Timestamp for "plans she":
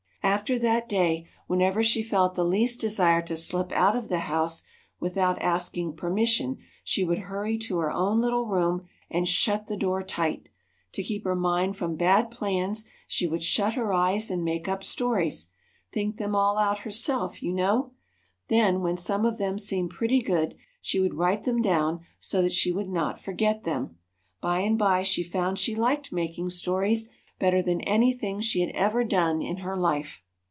12.31-13.27